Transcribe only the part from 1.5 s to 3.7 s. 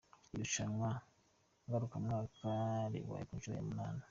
ngarukamwaka ribaye ku nshuro ya